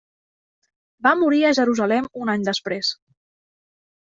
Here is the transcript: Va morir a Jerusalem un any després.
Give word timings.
Va 1.07 1.11
morir 1.19 1.41
a 1.43 1.51
Jerusalem 1.57 2.09
un 2.23 2.33
any 2.37 2.47
després. 2.49 2.91